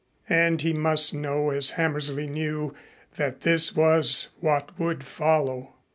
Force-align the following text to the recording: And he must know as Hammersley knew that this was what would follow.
And 0.29 0.63
he 0.63 0.73
must 0.73 1.13
know 1.13 1.51
as 1.51 1.69
Hammersley 1.77 2.25
knew 2.25 2.73
that 3.17 3.41
this 3.41 3.75
was 3.75 4.29
what 4.39 4.79
would 4.79 5.03
follow. 5.03 5.75